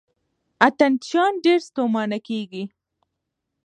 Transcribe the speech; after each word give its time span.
اتڼ 0.67 0.91
چیان 1.05 1.33
ډېر 1.45 1.59
ستومانه 1.67 2.17
کیږي. 2.27 2.63